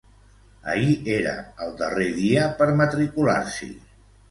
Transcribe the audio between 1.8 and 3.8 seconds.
darrer dia per matricular-s'hi.